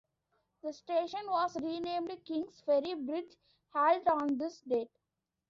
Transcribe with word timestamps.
The 0.63 0.73
station 0.73 1.27
was 1.27 1.55
renamed 1.61 2.11
Kings 2.25 2.59
Ferry 2.61 2.95
Bridge 2.95 3.37
Halt 3.75 4.07
on 4.07 4.35
this 4.39 4.59
date. 4.61 4.89